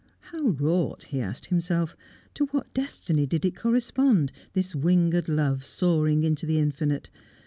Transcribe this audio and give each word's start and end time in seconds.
How 0.31 0.39
wrought? 0.47 1.03
he 1.09 1.21
asked 1.21 1.45
himself. 1.45 1.95
To 2.33 2.45
what 2.47 2.73
destiny 2.73 3.27
did 3.27 3.45
it 3.45 3.55
correspond, 3.55 4.31
this 4.53 4.73
winged 4.73 5.29
love 5.29 5.63
soaring 5.63 6.23
into 6.23 6.47
the 6.47 6.57
infinite? 6.57 7.11